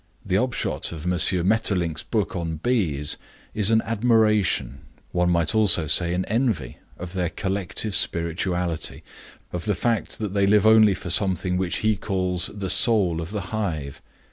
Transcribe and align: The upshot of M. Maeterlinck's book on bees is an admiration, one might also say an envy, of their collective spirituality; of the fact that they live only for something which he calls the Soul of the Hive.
The 0.25 0.35
upshot 0.39 0.91
of 0.91 1.05
M. 1.05 1.11
Maeterlinck's 1.47 2.01
book 2.01 2.35
on 2.35 2.55
bees 2.55 3.17
is 3.53 3.69
an 3.69 3.83
admiration, 3.83 4.79
one 5.11 5.29
might 5.29 5.53
also 5.53 5.85
say 5.85 6.15
an 6.15 6.25
envy, 6.25 6.77
of 6.97 7.13
their 7.13 7.29
collective 7.29 7.93
spirituality; 7.93 9.03
of 9.53 9.65
the 9.65 9.75
fact 9.75 10.17
that 10.17 10.33
they 10.33 10.47
live 10.47 10.65
only 10.65 10.95
for 10.95 11.11
something 11.11 11.55
which 11.55 11.77
he 11.85 11.95
calls 11.97 12.47
the 12.51 12.71
Soul 12.71 13.21
of 13.21 13.29
the 13.29 13.51
Hive. 13.53 14.01